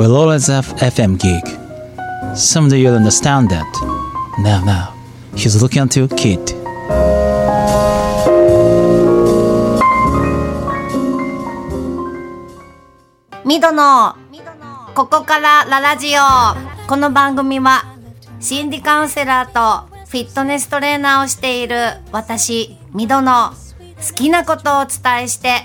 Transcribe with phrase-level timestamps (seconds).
[0.00, 1.44] will always have FM gig.
[2.34, 3.70] Someday you'll understand that.
[4.38, 4.94] Now, now,
[5.36, 6.40] he's looking at you, kid.
[13.44, 14.16] ミドの
[14.94, 16.20] ここからララジオ
[16.88, 17.82] この番組は
[18.38, 21.76] 心理カウンセラーとフィットネストレーナーをしている
[22.12, 25.62] 私ミドの好きなことをお伝えして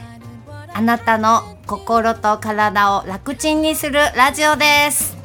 [0.73, 5.18] あなたの心と体を楽ちんにするラジオです。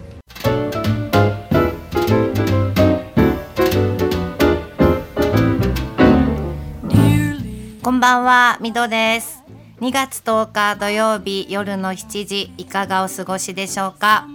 [7.82, 9.42] こんばんはミドです。
[9.80, 14.26] 2月10日土曜日夜の7時いかがお過ごしでしょうか？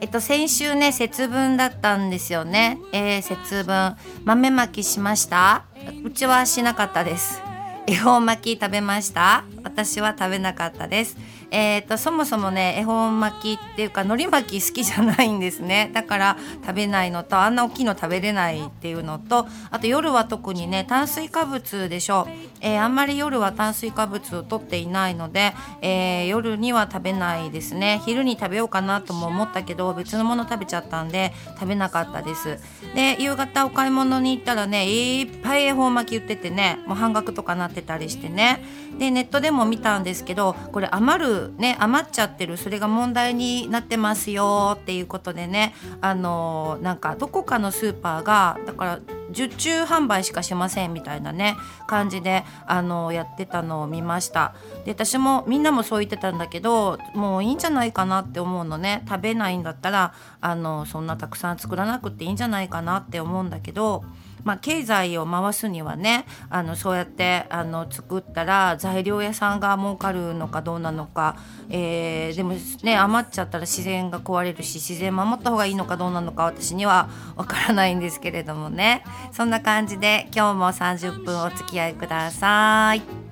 [0.00, 3.96] えっと先週ね節分だったんですよね、えー、節分。
[4.24, 5.66] 豆まきしました？
[6.02, 7.42] うちはしなかったです。
[7.86, 9.44] 恵方巻き食べました？
[9.64, 11.18] 私は食べなかったです。
[11.54, 15.90] えーと、そもそもね恵方巻きっていうか海苔巻き好きじゃないんですね。
[15.92, 28.00] だから食べないのとあんな大きいの食べれないっていうのとあと夜は特にね炭水化物でしょう、えー、あんまり夜は炭水化物を取っていないので、えー、夜には食べないですね。
[28.06, 32.58] 昼に食べようかなとも思ったけど別のもの食べちゃったんで食べなかったです。
[32.94, 34.88] で夕方お買い物に行ったらね
[35.20, 38.64] いっぱい恵方巻き売っててねもう半額とかなってたりしてね。
[38.98, 54.54] でネットでも見たんですけどこれ余るね余っちゃってるそれが問題になってますよっていうことでねあのなんかどこかのスーパーがだから受注販売しかしませんみたいなね感じであのやってたのを見ました。
[54.84, 59.02] で私もみんなもそう言ってたんだけどもういいんじゃないかなって思うのね。
[59.08, 64.04] 食べないんだったらあのそんなたくさん作らなくていいんじゃないかなって思うんだけど
[64.44, 71.36] まあ、経済を回すにはねあのそうやってあの作ったら材料屋さんが儲かるのかどうなのか、
[71.70, 83.31] えー、でもね余っちゃったら自然が壊れるし自然守った方がいいのかどうなのか私にはわからないんですけれどもねそんな感じで今日も30分お付き合いください。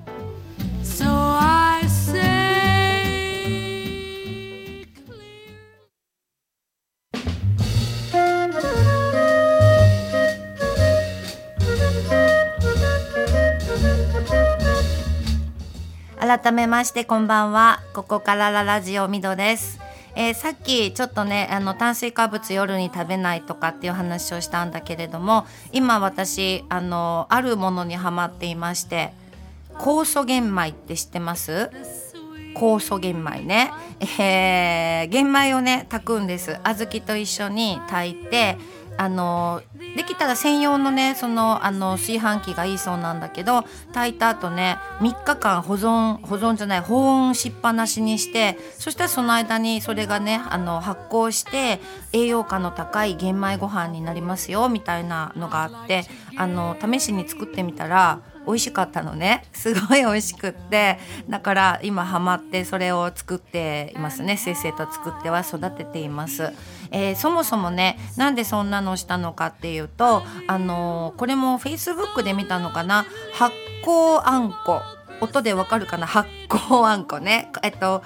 [16.31, 17.81] 改めましてこんばんは。
[17.93, 19.81] ここからララジオミドです、
[20.15, 29.11] えー、さっきちょっとねあの炭水化物夜に食べないとかっていう話をしたんだけれども今私あのあるものにはまっていまして
[29.73, 31.69] 酵素玄米って知ってます？
[32.55, 33.73] 酵素玄米ね、
[34.17, 36.61] えー、玄米をね炊くんです。
[36.63, 38.57] 小豆と一緒に炊いて
[39.01, 39.63] あの
[39.95, 43.63] できたら専用のねそのあの炊飯器がいいそうなんだけど
[43.93, 51.79] 炊いた後ね3日間保存保存じゃない保温しっぱなしにしてそしたらその間にそれがねあの発酵して
[52.13, 56.03] 栄養価の高い玄米ご飯になりますよみたいなのがあって
[56.37, 66.53] あの試しに作ってみたら美味しかったのねすごい美味しくってだから今ハマってそれを作っていますねせいせいと作っては育てています。
[66.91, 73.05] えー、そもそもねなんでそんなのしたのかっていうとあのー、これもフェイスブックで見たのかな？
[73.33, 74.81] 発酵あんこ。
[75.21, 76.07] 音でわかるかな？
[76.07, 77.51] 発酵あんこね。
[77.63, 78.03] えっと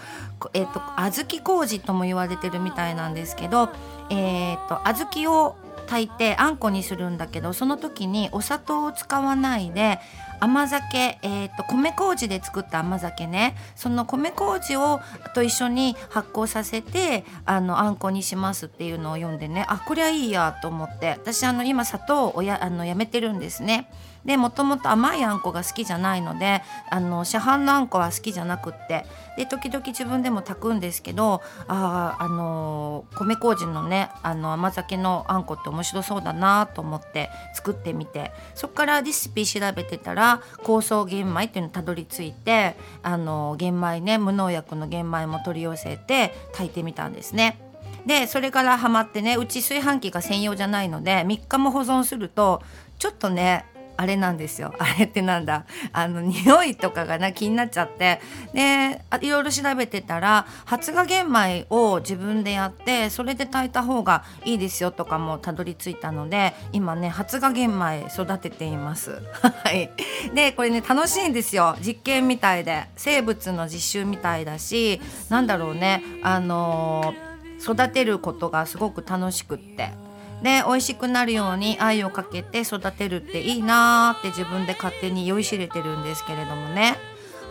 [0.54, 3.70] えっと小豆麹とも言われてるみたいなんですけど
[4.10, 10.00] え、っと小豆を炊いてあんこにするんだけどその時にお砂糖を使わないで
[10.40, 13.56] 甘酒、えーと、米麹で作った甘酒ね。
[13.76, 15.00] その米麹を
[15.34, 19.66] と一緒に発酵させてあのあんこにしますっていうのを読んでね。
[19.68, 21.12] あこりゃいいやと思って。
[21.12, 23.90] 私あの今砂糖をやあのやめてるんですね。
[24.26, 29.06] でもともと甘いあんこが好きじゃないのであの市販のあんこは好きじゃなくって
[29.38, 47.60] で時々自分でも炊くんですけどああの米麹のねあの甘酒のあんこって面白そうだなと思って作ってみてそこからレシピ調べてたら酵素玄米っていうのにたどり着いてあの玄米ね無農薬の玄米も取り寄せて炊いてみたんですね。
[48.06, 52.62] でそれからハマってねうち炊飯器が専用じゃないので3日も保存すると
[53.00, 53.66] ちょっとね
[53.98, 54.74] あれなんですよ。
[54.80, 55.66] あれってなんだ？
[55.94, 58.22] あの匂いとかがな気になっちゃって。
[58.54, 69.22] でいろいろ調べてたら発芽玄米を自分でやってそれで炊いた方がいいですよとかもたどり着いたので今ね発芽玄米育てています。
[69.64, 69.90] はい、
[70.34, 71.76] でこれね楽しいんですよ。
[71.80, 72.86] 実験みたいで。
[72.98, 76.04] 生物の実習みたいだしなんだろうね。
[76.24, 80.05] あのー、育てることがすごく楽しくって。
[80.42, 86.98] で美味しくなるように愛をかけて育てるっていいなーって自分で勝手に酔いしれてるんですけれどもね。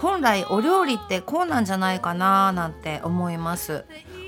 [0.01, 3.85] 本来お料理ってこうなんじゃないかななんて思います。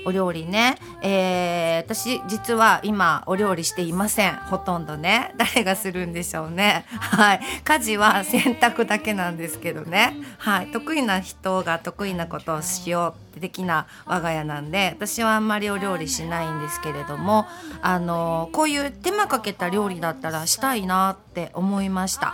[0.07, 4.35] お料理ね、えー、私実は今お料理していません。
[4.35, 5.33] ほとんどね。
[5.37, 6.85] 誰がするんでしょうね。
[6.87, 7.41] はい。
[7.65, 10.15] 家事は洗濯だけなんですけどね。
[10.37, 10.67] はい。
[10.67, 17.45] 得意な人が得意なことをしようって的な我が家なんで私はあんまりお料理しないんですけれども
[17.81, 22.33] あのこういう手間かけた料理だったらしたいなって思いました。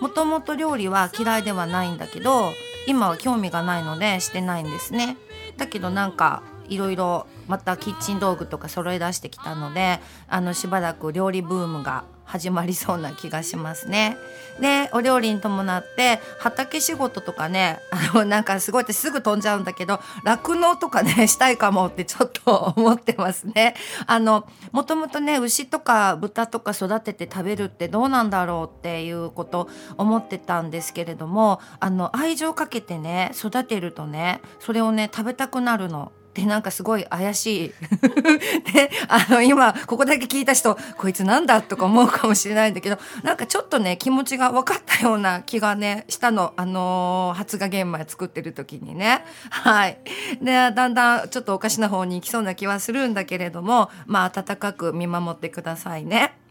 [0.00, 2.52] もともと料理は嫌いではないんだけど
[2.86, 5.16] 今は興味がないのでしてないんですね。
[5.56, 14.16] だけどなんかいろいろまたキッチン道具とか揃え出してきたのであのしばらく料理ブームが始まりそうな気がしますね。
[14.60, 23.74] でお料理に伴って畑仕事とかねあのなんかすごいってすぐ飛んじゃうんだけど酪農とかね したいかもってちょっと思ってますね。
[24.06, 36.12] あのもともとね牛とか豚とか育てて食べるってどうなんだろうっていうこと思ってたんですけれどもあの愛情かけてね育てるとねそれをね食べたくなるの。
[36.34, 37.74] でなんかすごい怪しい。
[38.72, 46.52] であの今ここだけ聞いた人こいつなんだとか思うかもしれないんだけどなんかちょっとね気持ちが分かったような気がねしたの。
[46.56, 49.24] あのー、発芽玄米作ってる時にね。
[49.50, 49.98] はい。
[50.42, 56.43] でだんだんちょっとおかしな方に行きそうな気はするんだけれどもまあ温かく見守ってくださいね。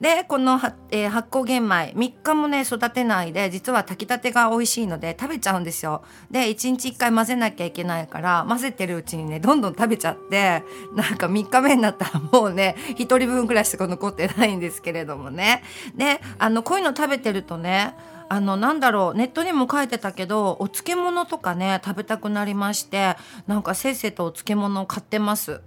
[0.00, 0.58] でこの、
[0.90, 6.02] えー、発酵玄米3日もね育てないで実は炊きたてが美味しいので食べちゃうんですよ。
[6.30, 10.64] で1日1回混ぜなきゃいけないから混ぜてるうちにねどんどん食べちゃって
[10.94, 15.62] なんか3日目になったらもうね1人分ぐらいしか残ってないんですけれどもね。
[15.94, 17.94] であのこういうの食べてるとね
[18.30, 25.60] あのなんだろうネットにも書いてたけどお漬物とかね食べたくなりましてなんかせっせとお漬物を買ってます。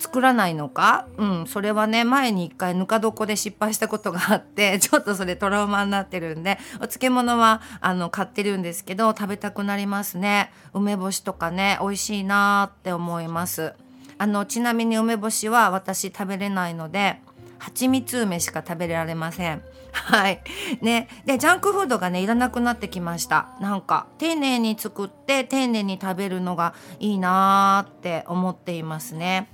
[0.00, 1.06] 作らないのか？
[1.18, 13.74] うんそれはね前に一回ぬか床で失敗したことがあって ちょっとそれトラウマになってるんでお漬物はあの買ってるんですけど食べたくなりますね梅干しとかね美味しいなって思います
[14.18, 17.20] あのちなみに梅干しは私食べれないので
[17.58, 19.62] 蜂蜜梅しか食べられません。
[19.92, 20.42] はい。
[20.80, 21.08] ね。
[21.26, 23.48] で、ジャンクフードがね、いらなくなってきました。
[23.60, 29.48] なんか、丁寧に作って、丁寧に食べるのがいいなーって思っていますね。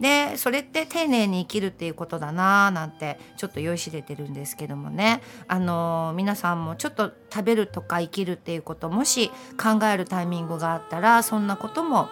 [0.00, 9.30] でそれって丁寧に生きるっていうことだなーなんてちょっと酔いしれてるんですけどもねあのー、皆さんもちょっと食べるとか生きるっていうこともし
[9.60, 12.08] 考えるタイミングがあったらそんなことも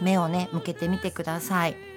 [0.00, 1.89] 目をね向けてみてください。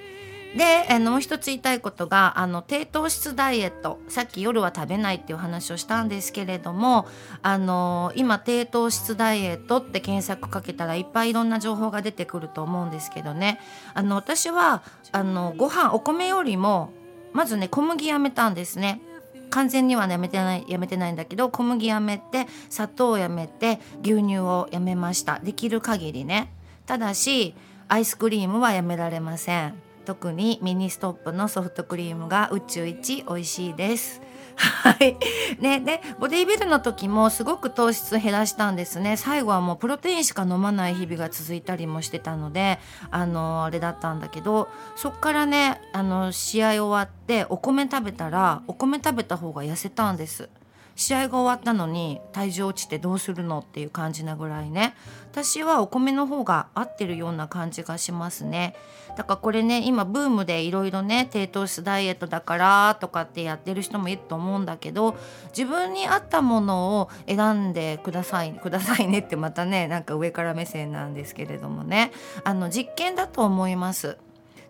[0.56, 4.00] であのもう一つ言いたいことがあの低糖質ダイエット。
[4.08, 7.08] さっき夜は食べないっていう話をしたんですけれども
[7.42, 13.60] あの今低糖質ダイエットって検索かけたらいっぱいいろんな情報が出てくると思うんですけどね。
[13.96, 16.92] あの私はあのご飯お米よりも
[17.34, 19.02] まずね小麦やめたんですね。
[19.50, 25.40] 完全には、やめてないやめてないんだけど小麦やめて砂糖をやめて牛乳をやめました。
[25.40, 26.52] できる限りね。
[26.88, 27.54] ただし
[27.88, 29.93] アイスクリームはやめられません。
[30.04, 34.22] 特にミニストップのソフトクリームが宇宙一美味しいです。
[34.56, 35.18] はい。
[35.60, 39.18] ね、で、ボディビルの時もすごく糖質減らしたんですね。
[39.18, 42.80] 最後はもうプロテインしか飲まない日々が続いたりもしてたので、
[43.10, 50.50] あの、あれだったんだけど、そっからね、あの、試合終わってお米食べたら、お米食べた方が痩せたんです。
[50.96, 54.96] 試合が終わったのに体重落ちてどうするのっていう感じなぐらいね。
[55.32, 58.76] 私はお米の方が合ってるような感じがしますね。
[59.18, 65.16] だからこれね今ブームでいろいろね低糖質ダイエットだからとかってやってる人もいると思うんだけど
[65.56, 72.12] 自分に合ったものを選んでください くださいねってまたねなんか上から目線なんですけれどもね。
[72.44, 74.18] あの実験だと思います。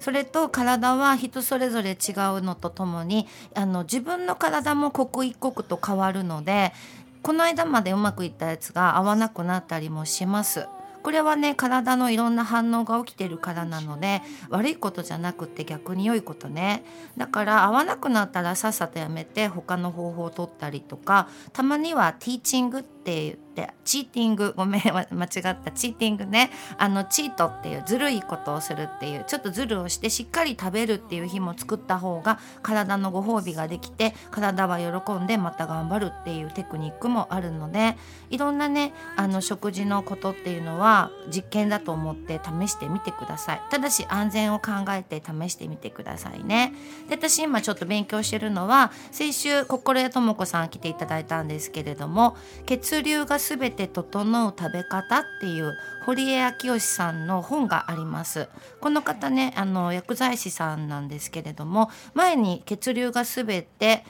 [0.03, 1.95] それと体は人それぞれ違う
[2.41, 6.73] のとともにあの自分の体も刻一刻と変わるので
[7.21, 10.67] この間までうまくいったやつが合わなくなったりもします。
[11.03, 16.85] これはね体のいろんな反応が起きてるからなので悪いことじゃなくて逆に良いことね
[17.17, 25.71] だから合わなくなったらさっさとやめて他の方法を取ったりとかたまにはティーチングってって言ってチーティングごめん間違った。
[25.71, 26.49] チーティングね。
[26.77, 37.97] あのチートっていうずるいことをするっていうちょっとずるをしてしっかり食べるっていう日も作った方が体のご褒美ができて体は喜んでまた頑張るっていうテクニックもあるので
[38.29, 43.61] いろんなねあの食事のことっていうのは実験だと思って試してみてください。
[43.69, 46.73] ただし安全を考えて試してみてくださいね。
[47.09, 58.49] で私今ちょっと勉強してるのは先週心屋智子さん来ていただいたんですけれども血流が全て整う食べ方っていう堀江明義さんの本があります。
[58.81, 64.05] この方ねあの薬剤師さんなんですけれども前に血流が全て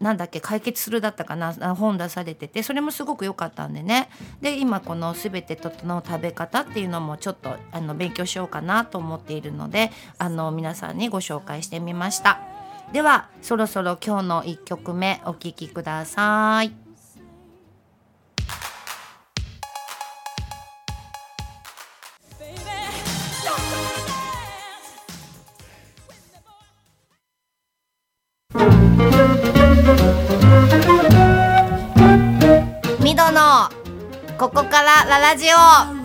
[0.00, 4.08] なんだっけ解決するだったかな本出されててそれもすごく良かったんでね。
[4.40, 12.40] で今この「すべて整う食べ方」っていうのもちょっとあの勉強しようかなと思っているのであの皆さんにご紹介してみました。
[12.92, 16.89] ではそろそろ今日の1曲目お聴きください。
[35.30, 35.99] ラジオ。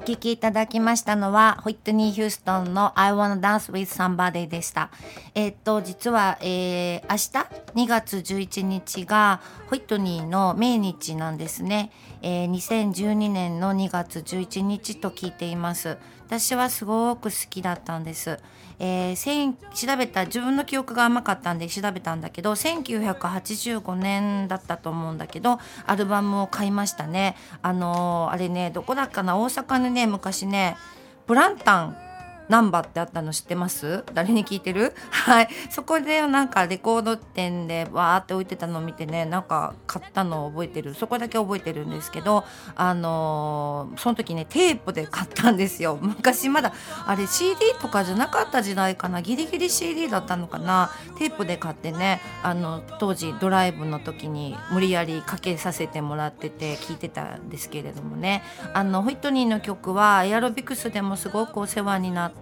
[0.00, 4.90] お聞きいただきましたのはホイットニー・ヒューストンの I Wanna Dance with Somebody でした。
[5.34, 7.16] えーっと実は、えー明
[7.74, 11.92] 日2月11日がホイットニーの命日なんですね。
[12.22, 15.98] えー2012年の2月11日と聞いています。
[16.30, 18.38] 私はすごく好きだったんです。
[18.78, 29.36] えー調べた自分の記憶が甘かったんで調べたんだけど1985年だったと思うんだけどアルバムを買いましたねあのーあれねどこだっかな？
[29.36, 30.76] 大阪のね昔ね
[31.26, 31.96] ブランタン
[32.50, 34.04] ナンバーってあったの知ってます？
[34.12, 34.92] 誰に聞いてる？
[35.10, 35.48] はい。
[35.70, 40.94] そこでなんかレコード店でわーって置いてたのを見てねなんか買ったのを覚えてる。
[40.94, 45.96] そこだけ覚えてるんですけどあのーその時ねテープで買ったんですよ。
[46.02, 46.72] 昔まだ
[47.06, 49.22] あれ CD とかじゃなかった時代かな？
[49.22, 50.90] ギリギリ CD だったのかな？
[51.18, 58.42] テープで買ってねあの当時ドライブの時に無理やりかけさせてもらってて聞いてたんですけれどもね。
[58.74, 62.39] あのホイットニーの曲はエアロビクスでもすごくお世話になって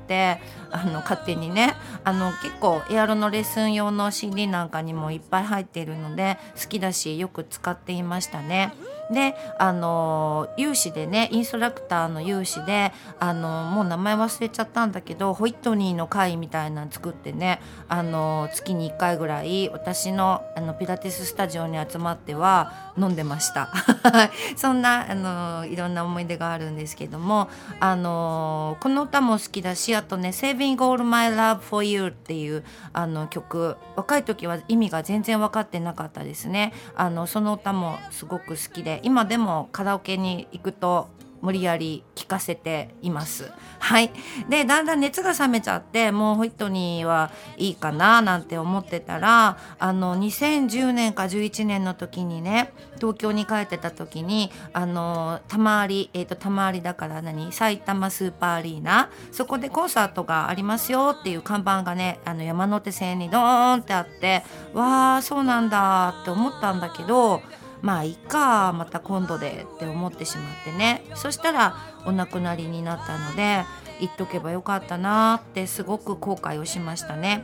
[0.71, 1.75] あの勝手にね
[2.05, 8.73] あの結構エアロのレッスン用の CD なんかにもいっぱい入っているので好きだしよく使っていましたね。
[9.11, 23.71] であの有志でねインストラクターの有志であのもう名前忘れちゃったんだけどホイットニーの会みたいなの作ってねあの月に1回ぐらい私のあのピラティススタジオに集まっては飲んでました。
[24.57, 27.49] そんなあのいろんな思い出があるんですけども
[27.81, 36.73] あのこの歌も好きだしあとね「Saving All My Love for You」っていうあの曲若い時は意味が全然分かってなかったですね。
[36.97, 41.09] あのその歌もすごく好きで今でもカラオケに行くと
[41.41, 43.51] 無理やり聞かせています。
[43.79, 44.11] はい。
[44.49, 64.43] で、だんだん熱が冷めちゃって、もうホイットニーはいいかななんて思ってたら、あの、2010年か11年の時にね、東京に帰ってた時に、あの、たまわり、えっ、と、たまわりだから何埼玉スーパーアリーナ、そこでコンサートがありますよっていう看板がね、あの、山手線にドーンってあって、
[64.75, 67.43] わー、そうなんだって思ったんだけど、
[67.83, 71.05] まあいいかまた今度でって思ってしまってね。
[71.15, 73.65] そしたらお亡くなりになったので
[74.01, 77.43] 言っとけばよかったなってすごく後悔をしましたね。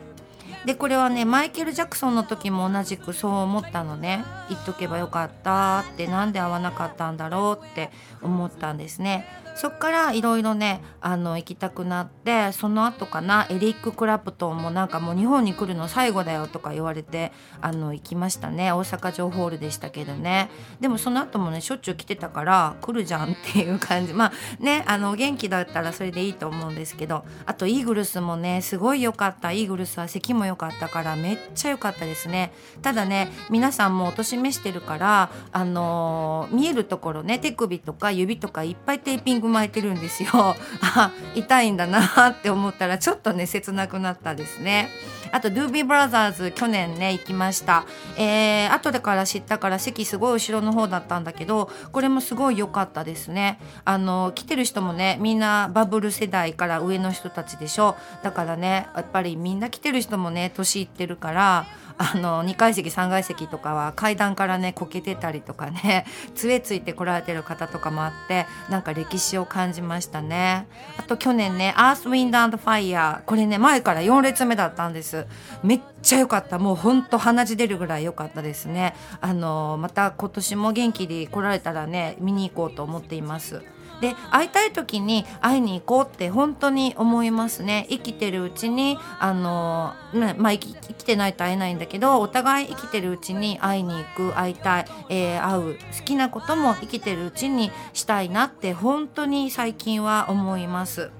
[0.64, 4.24] でこれはねマイケル・ジャクソンの時も同じくそう思ったのね。
[4.48, 7.90] 言っとけばよかったって何で会わなかったんだろうって
[8.22, 9.26] 思ったんですね。
[9.54, 18.72] そっからいろいろねあの行きたくなってその後かなエリック・クラプトンもなんかもう日本に来るの最後だよとか言われてあの行きましたね。
[18.72, 20.50] 大阪城ホールでしたけどね。
[20.80, 24.12] でもその後もねしょっちゅう来てたから来るじゃんっていう感じ。
[24.12, 24.32] まあ
[24.62, 29.52] ねあの元気だったらそれでいいと思うんですけどあとイーグルスもねすごい良かった。
[29.52, 32.52] イーグルスは席も良かったからめっちゃ良かったですね。
[32.82, 40.30] ただね皆さんもお年めしてるからあのー見えるところね手首とか指とかいっぱいテーピング巻いてるんですよ。
[40.82, 44.90] あ痛いんだなって思ったらちょっとね切なくなったですね。
[45.32, 47.84] あとドゥービーブラザーズ去年ね行きました。
[48.16, 53.58] えー、後でから知ったから席すごい後ろの方だったんだけどこれもすごい良かったですね。
[53.84, 57.96] あの来てる人もねみんなバブル世代から上の人たちでしょ。
[58.22, 70.66] だからねやっぱりみんな来てる人もね年いってるからあの2階席3階席とかは階段からねこけてたりとかね 杖ついてこられてる方とかもあってなんか歴史を感じましたね。
[70.98, 75.26] あと去年ね「アースウィンドアンドファイヤーこれね前から4列目だったんです。
[75.62, 76.58] めっちゃ良かった。
[76.58, 78.94] もうほんと鼻血出るぐらい良かったですね。
[79.20, 83.62] あのまた今年も元気に来られたらね見に行こうと思っています。
[84.00, 101.10] で会いたい時に会いに行こうって本当に思いますね生きてるうちにあの、ねまあ、生き生きてないと会えないんだけどお互い生きてるうちに会いに行く会いたい、えー会う好きなことも生きてるうちにしたいなって本当に最近は思います。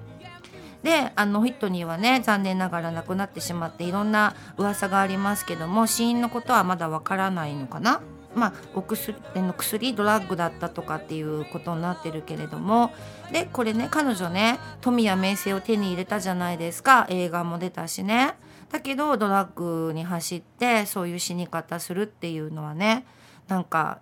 [0.83, 8.01] であのホイットニーはね残念ながら亡くなってしまっていろんな噂がありますけども死因のことはまだわからないのかな？
[8.35, 12.93] まあ、お薬の薬ドラッグだったとかっていうことになってるけれども
[13.31, 17.07] でこれね彼女ね富や名声を手に入れたじゃないですか。
[17.09, 18.35] 映画も出たしね。
[18.71, 23.05] だけどドラッグに走ってそういう死に方するっていうのはね
[23.47, 23.99] なんか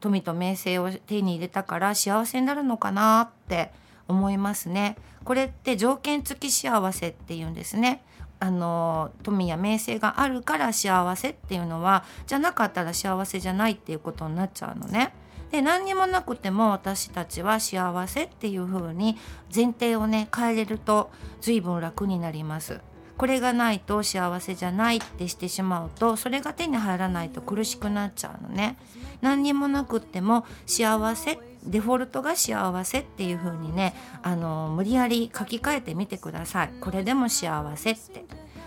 [0.00, 3.72] 富と名声を手に入れたから幸せになるのかなって
[4.08, 4.96] 思いますね。
[5.24, 8.02] これって条件付き幸せっていうんですね。
[8.40, 15.14] あの富や名声があるから幸せっていうのはじゃなかったら幸せじゃないっていうことになっちゃうのね。
[15.52, 19.16] で何にもなくても私たちは幸せっていう風に
[19.54, 22.80] 前提をね変えれると随分楽になります。
[23.16, 28.76] これがないと幸せじゃないってしてしまうとそれが手に入らないと苦しくなっちゃうのね
[29.20, 36.70] 何にもなくっても幸せデフォルトが幸せっていう風にねあの無理やり書き換えてみてください。
[36.80, 38.24] これでも幸せって。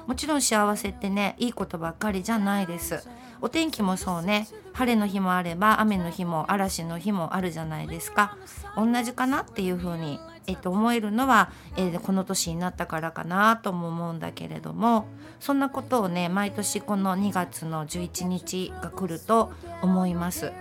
[0.08, 3.08] もちろん幸せってねいいことばっかりじゃないです。
[3.42, 4.48] お天気もそうね。
[4.76, 8.38] 晴れの日もあれば雨の日も嵐の日もあるじゃないですか。
[8.76, 15.08] 同じかなっていう風にえっと、思えるのは、えーこの年になったからかなとも思うんだけれども
[15.40, 19.52] そんなことをね毎年この2月の11日が来ると
[19.82, 20.52] 思います。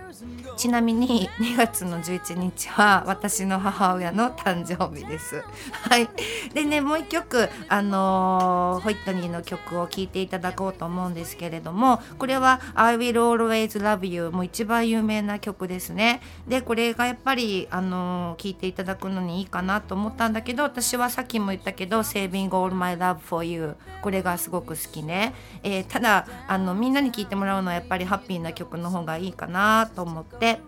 [0.57, 5.43] ちなみに2月の11日は私の母親の誕生日です。
[5.73, 6.09] はい。
[6.55, 16.21] でねもう一曲あのーホイットニーの曲を聴いていただこうと思うんですけれどもこれは「I Will Always Love You」も一番有名な曲ですね。
[16.47, 30.61] でこれがやっぱりあの聴いていただくのにいいかなと思ったんだけど私はさっきも言ったけど「Saving All My Love for You」これがすごく好きね、えーただあのみんなに聴いてもらうのはやっぱりハッピーな曲の方がいいかなと思って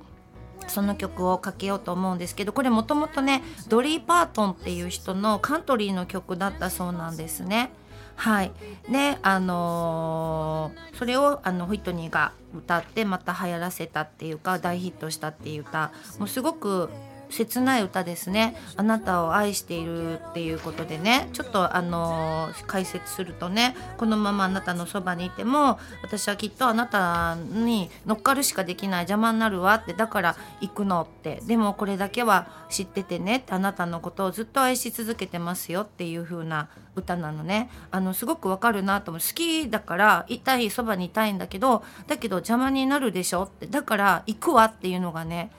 [0.68, 7.70] その曲をかけようと思うんですけどこれもともとねドリー・パートンっていう人のカントリーの曲だったそうなんですね。
[8.16, 8.52] はい、
[8.88, 16.88] ねあのーそれをあのホイットニーが歌ってまた流行らせたっていうか大ヒットしたっていう歌もうすごく
[17.30, 18.56] 切ない歌ですね。
[18.76, 21.28] あなたを愛しているっていうことでね。
[21.32, 31.40] ちょっとあの解説するとねこのままあなたのそばにいても私はきっとあなたに乗っかるしかできない邪魔になるわってだから行くのって。
[31.46, 37.70] でもこれだけは知っててねってあなたのことをずっと愛し続けてますよっていう風な歌なのね。
[37.90, 39.20] あのすごくわかるなと思う。
[39.20, 43.66] 好きだからいたいそばにいたいんだけどだけど邪魔になるでしょって。
[43.66, 45.50] だから行くわっていうのがね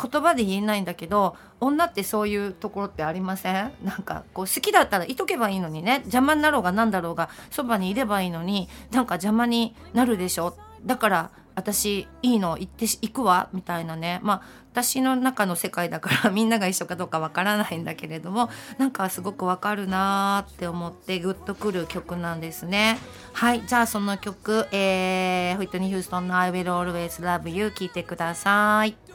[0.00, 3.72] 言葉で言えないんだけど女ってそういうところってありません？
[3.84, 5.96] なんかこう好きだったらいとけばいいのにね。
[6.04, 10.56] 邪魔になろうが何だろうがそばにいればいいのになんか邪魔になるでしょ？
[10.84, 13.48] だから私いいの行って行くわ？
[13.52, 14.20] みたいなね。
[14.22, 22.98] まあ私の中の世界だから みんなが一緒かどうかわからないんだけれどもなんかすごくわかるなーって思ってグッとくる曲なんですね。
[23.32, 29.09] はいじゃあその曲、えー、ホイットニー・ヒューストンの「I Will Always Love You」聴いてください。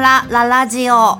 [0.00, 1.18] ラララジオ」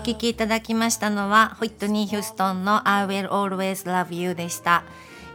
[0.00, 4.82] お聴きいただきましたのはホイットニー・ヒューストンの「I Will Always Love You」でした。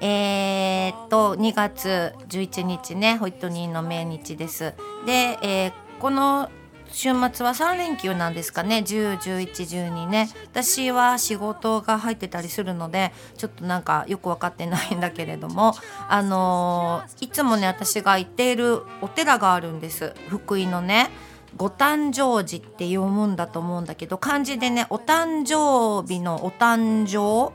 [0.02, 4.74] えーっと2月11日ねホイットニーの命日です。
[5.06, 6.50] で、えーこの
[6.92, 8.84] 週末は3連休なんですかね。
[8.86, 10.30] 101112ね。
[10.52, 15.74] 私は仕事が入ってたりするのでちょっとなんかよく分かってないんだけれども
[16.08, 20.14] あのーいつもね私が行っているお寺があるんです。
[20.30, 21.10] 福井のね
[21.58, 27.54] ご誕生寺って読むんだと思うんだけど漢字でねお誕生日のお誕生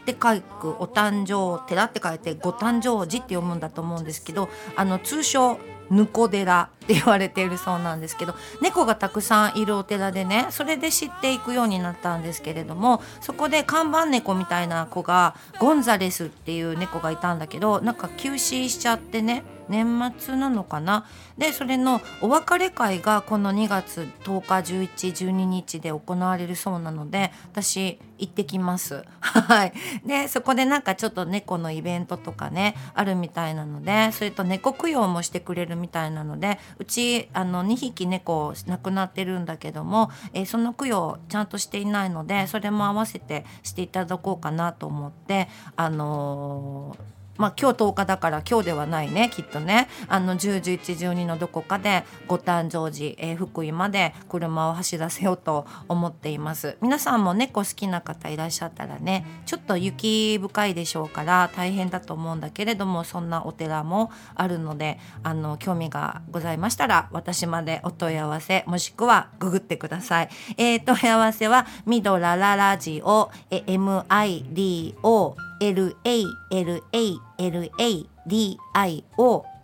[0.00, 5.58] って書くお誕生寺って書いてご誕生寺って読むんだと思うんですけどあの通称
[5.90, 6.70] ぬこ寺。
[6.90, 21.06] って言われているそうなんですけど猫がたくさんいるお寺でねそれで知っていくようになったんですけれどもそこで看板猫みたいな子がゴンザレスっていう猫がいたんだけどなんか急死しちゃってね年末なのかな？
[21.38, 24.74] でそれのお別れ会がこの2月10日
[25.04, 29.04] 1112日で行われるそうなので私行ってきます。
[29.20, 29.72] はい。
[30.04, 49.88] でそこでなんかちょっと猫のイベントとかねあるみたいなのでそれと猫供養もしてくれるみたいなのでうちあの2匹猫亡くなってるんだけども、えーその供養ちゃんとしていないのでそれも合わせてしていただこうかなと思ってあのーまあ今日10日だから今日ではないねきっとね。
[50.06, 56.76] あの10、11、12のどこかでご誕生時、えー福井まで車を走らせようと思っています。
[56.82, 76.30] 皆さんも猫好きな方いらっしゃったらねちょっと雪深いでしょうから大変だと思うんだけれどもそんなお寺もあるのであの興味がございましたら私までお問い合わせもしくはググってください、えー、問い合わせはミドラララジオ MIDO LALALADIO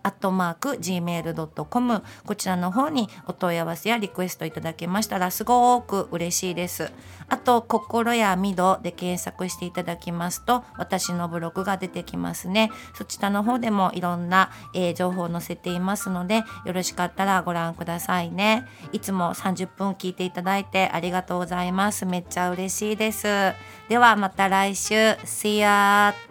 [0.07, 6.91] アットマーク gmail.com こちらの方にお問い合わせやリクエストいただけましたらすごく嬉しいです。
[7.29, 12.71] あと「心やみど」で検索していただきますと私のブログが出てきますね。
[12.95, 18.65] そちらの方でもいろんな、えー情報を載せていますのでよろしかったらご覧くださいね。
[18.93, 22.05] いつも30分聞いていただいてありがとうございます。
[22.05, 23.27] めっちゃ嬉しいです。
[23.89, 24.95] ではまた来週。
[25.25, 26.26] See ya!